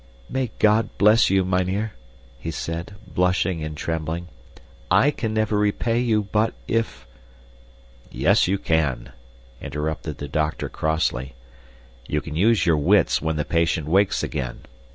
"May 0.31 0.49
God 0.57 0.89
bless 0.97 1.29
you, 1.29 1.45
mynheer!" 1.45 1.93
he 2.39 2.49
said, 2.49 2.95
blushing 3.05 3.63
and 3.63 3.77
trembling. 3.77 4.29
"I 4.89 5.11
can 5.11 5.31
never 5.31 5.59
repay 5.59 5.99
you, 5.99 6.23
but 6.23 6.55
if" 6.67 7.05
"Yes, 8.11 8.47
you 8.47 8.57
can," 8.57 9.11
interrupted 9.61 10.17
the 10.17 10.27
doctor 10.27 10.69
crossly. 10.69 11.35
"You 12.07 12.19
can 12.19 12.35
use 12.35 12.65
your 12.65 12.77
wits 12.77 13.21
when 13.21 13.35
the 13.35 13.45
patient 13.45 13.87
wakes 13.87 14.23
again. 14.23 14.61